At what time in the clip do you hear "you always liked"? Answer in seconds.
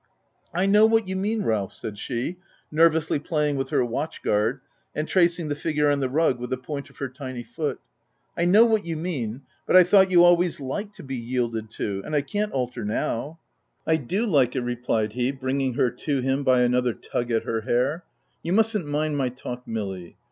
10.09-10.95